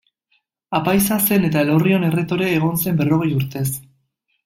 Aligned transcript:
Apaiza 0.77 1.17
zen 1.27 1.45
eta 1.51 1.63
Elorrion 1.67 2.09
erretore 2.09 2.51
egon 2.57 2.83
zen 2.85 3.01
berrogei 3.03 3.33
urtez. 3.41 3.67